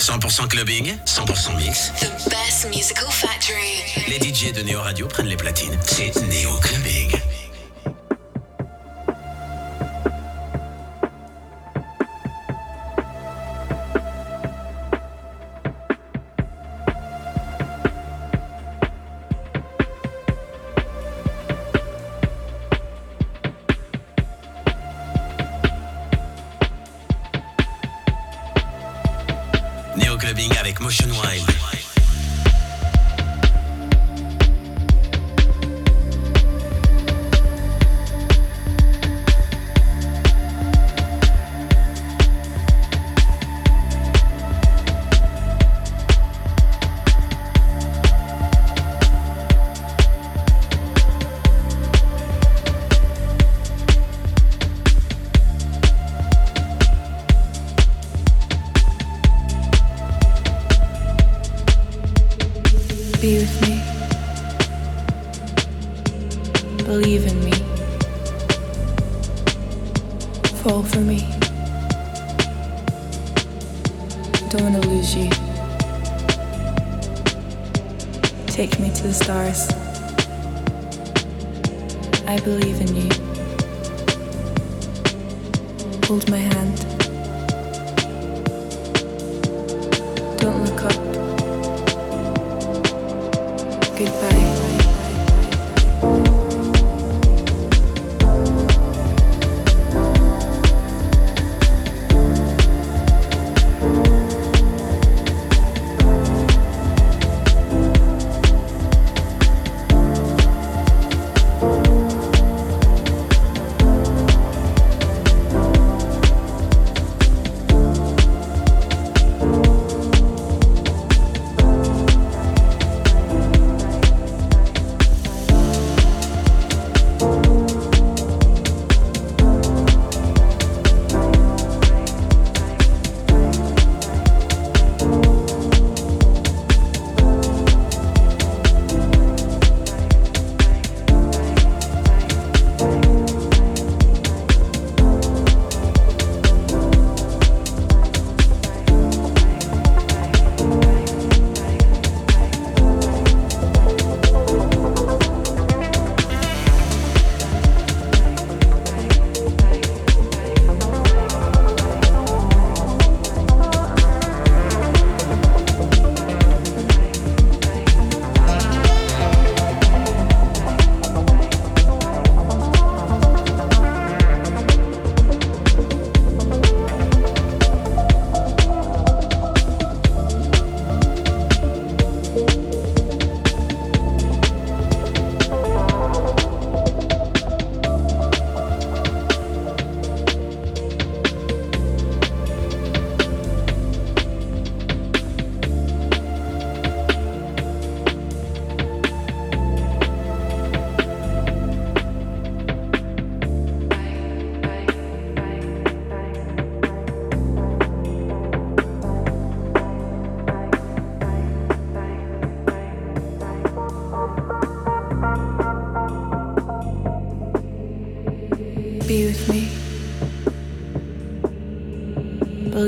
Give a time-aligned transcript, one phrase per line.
[0.00, 1.92] 100% clubbing, 100% mix.
[2.00, 3.84] The best musical factory.
[4.08, 5.78] Les DJ de Neo Radio prennent les platines.
[5.84, 7.29] C'est Neo Clubbing.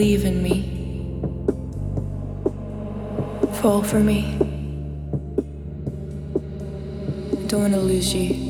[0.02, 0.56] Believe in me.
[3.60, 4.36] Fall for me.
[7.46, 8.41] Don't wanna lose you.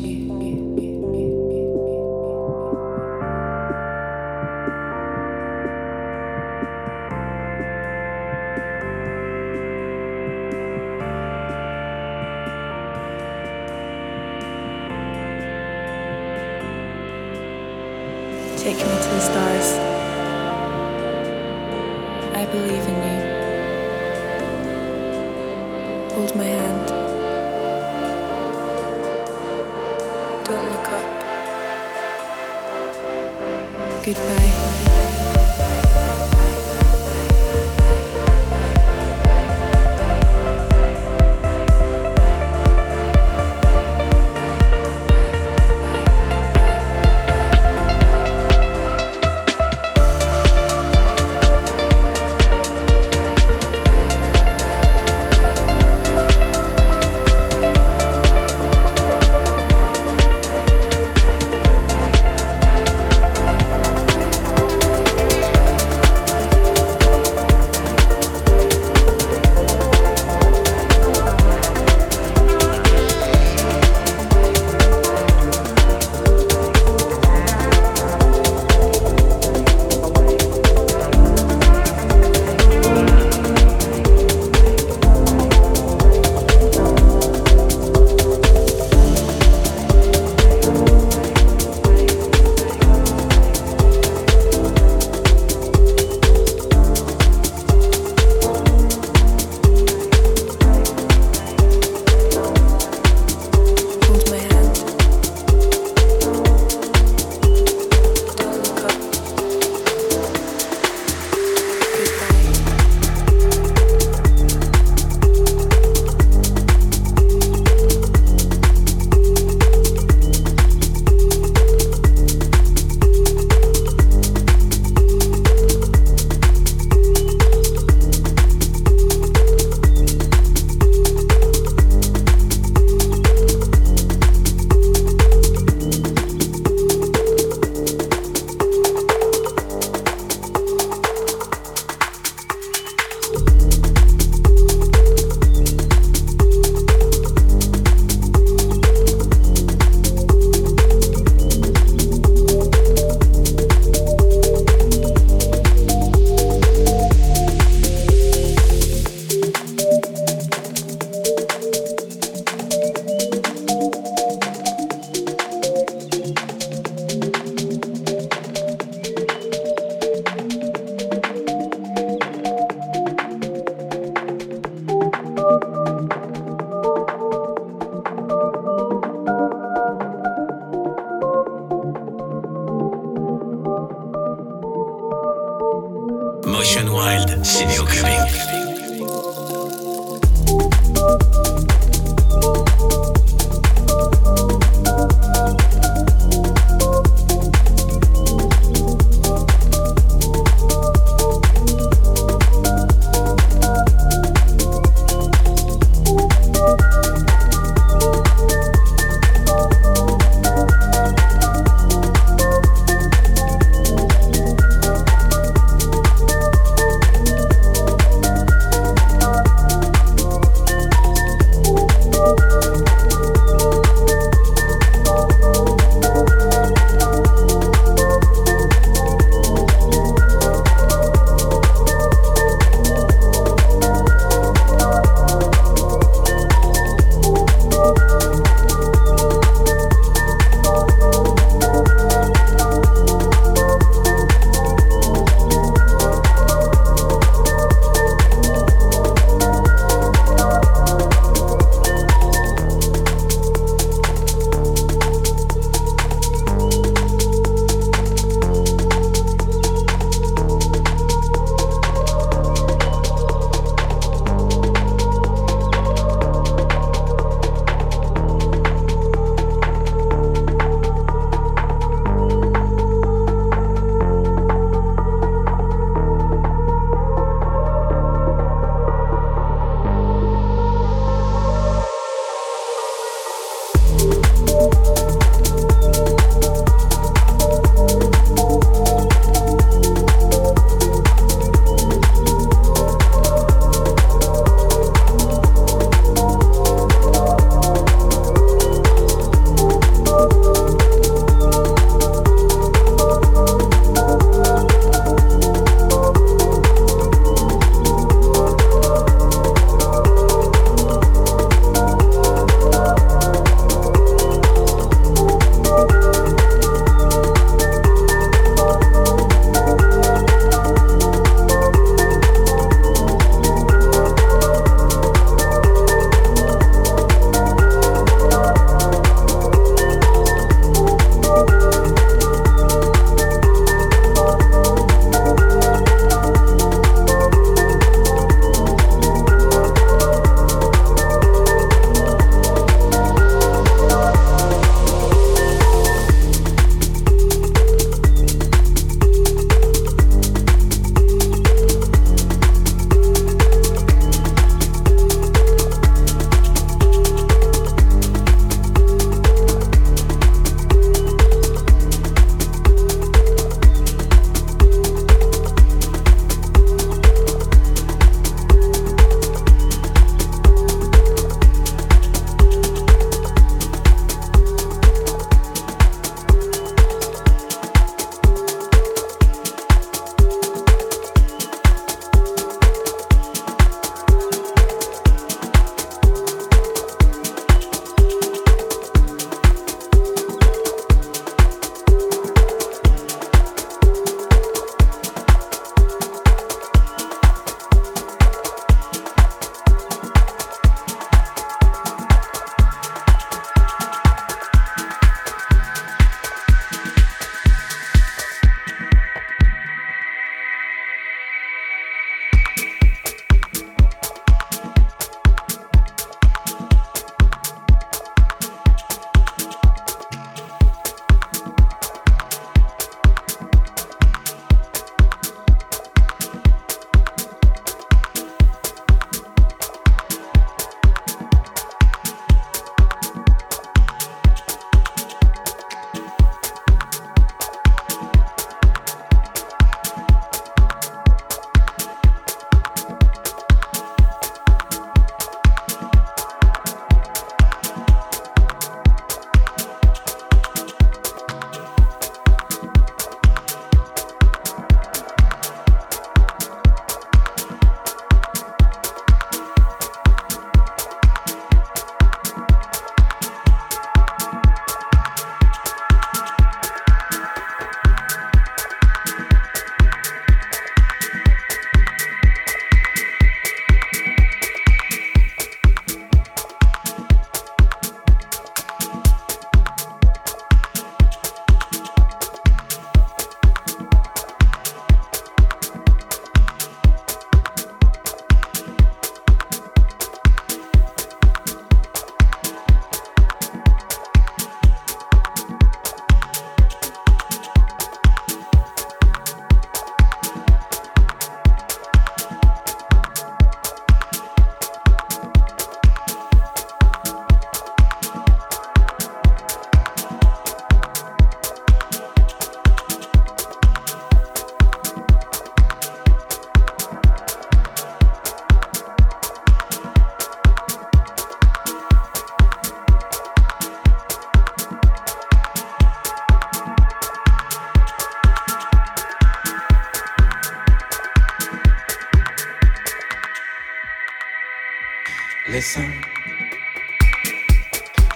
[535.63, 535.93] listen.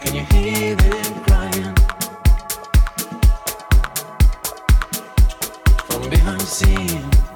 [0.00, 1.76] Can you hear them crying?
[5.86, 7.35] From behind the scenes.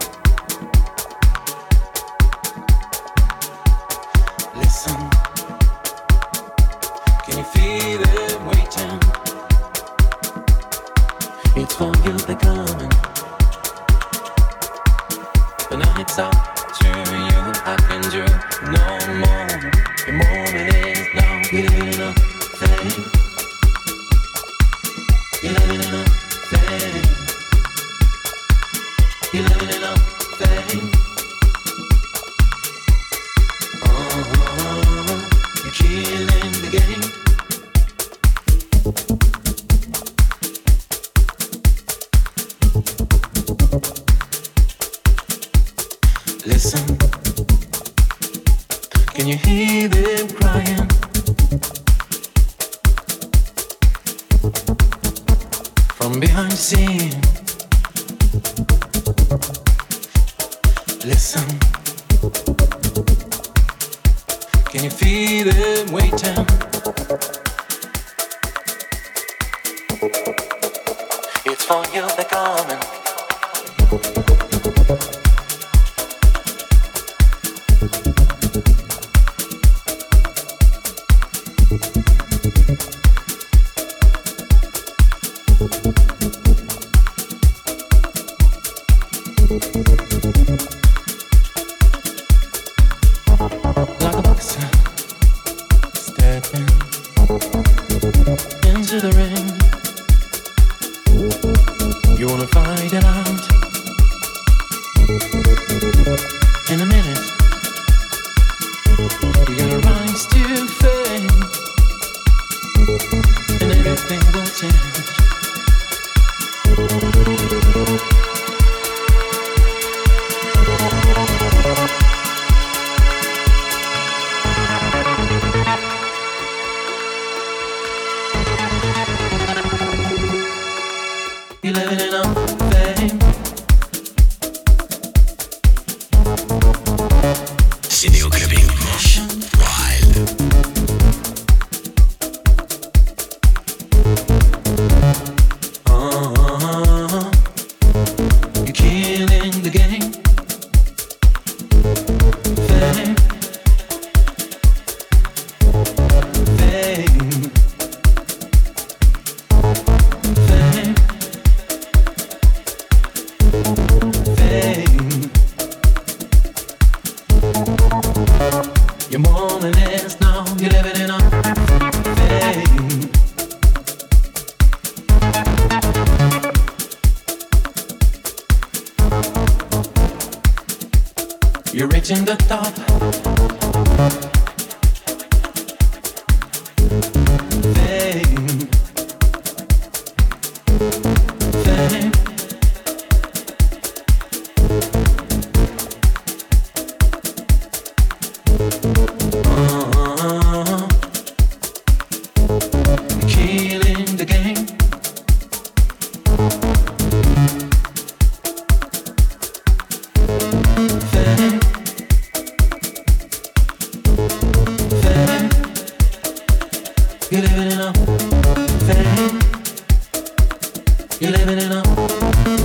[222.50, 222.59] You're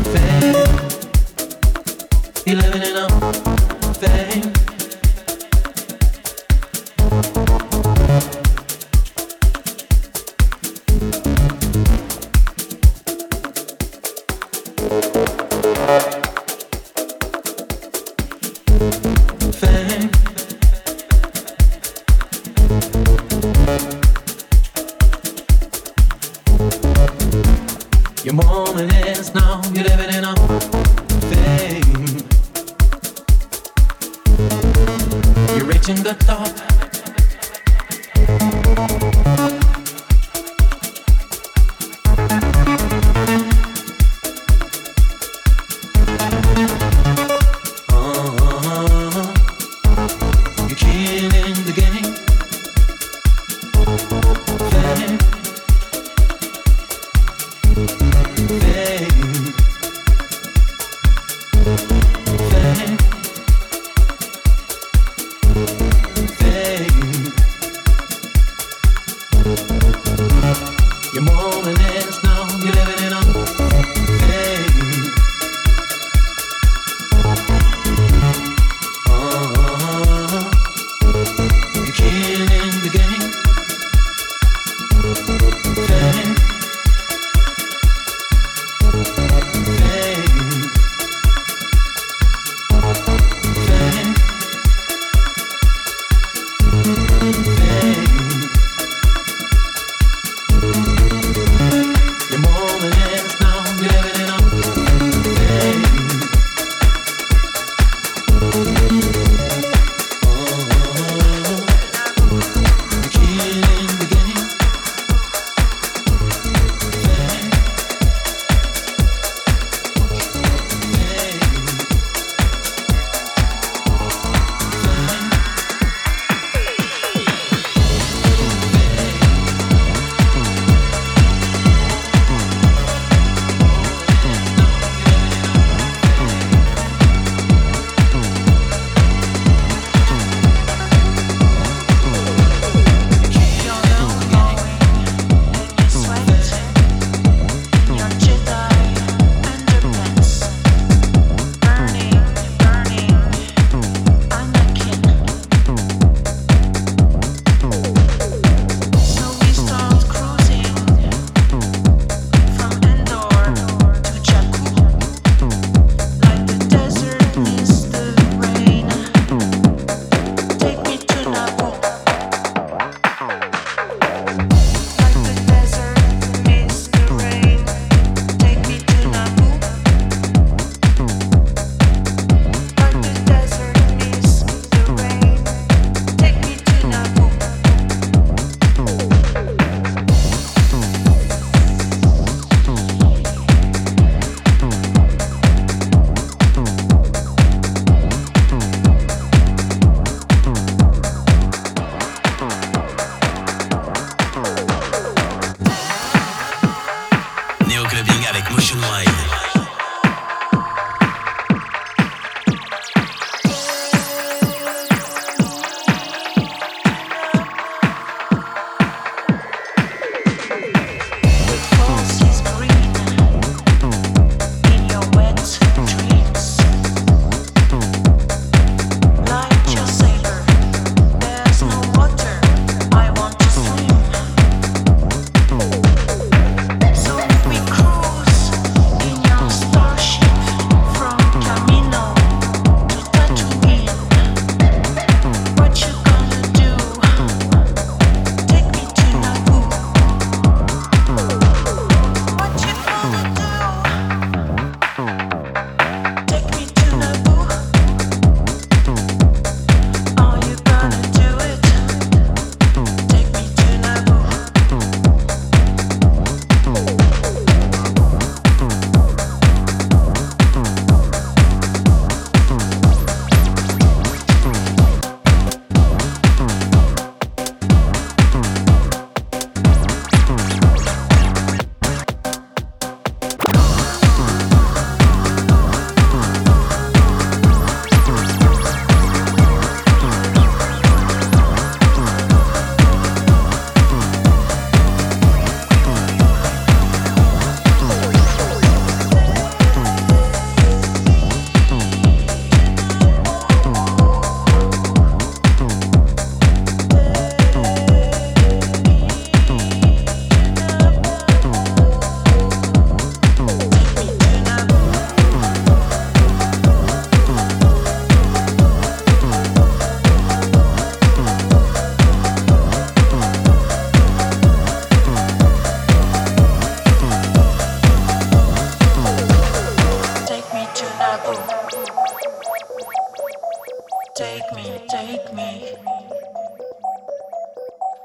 [2.57, 2.94] living in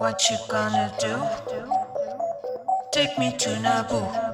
[0.00, 1.22] What you gonna do?
[2.90, 4.29] Take me to Naboo.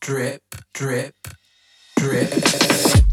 [0.00, 0.42] Drip,
[0.72, 1.14] drip,
[1.96, 3.05] drip.